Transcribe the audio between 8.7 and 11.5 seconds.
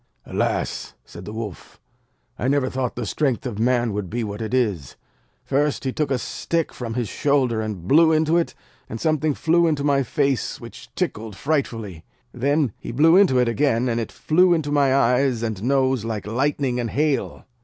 and something flew into my face, which tickled